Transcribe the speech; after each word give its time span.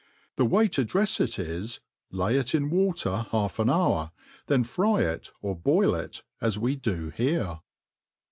The 0.35 0.45
way 0.47 0.67
to 0.69 0.83
drefs 0.83 1.19
it 1.21 1.29
\s^ 1.39 1.79
lay 2.09 2.35
ic 2.35 2.55
in 2.55 2.71
water 2.71 3.27
half 3.29 3.59
an 3.59 3.69
hour, 3.69 4.11
then 4.47 4.63
fry 4.63 5.01
it 5.03 5.31
or. 5.43 5.55
boil 5.55 5.93
it 5.93 6.23
as 6.41 6.57
we 6.57 6.75
do 6.75 7.11
here. 7.11 7.59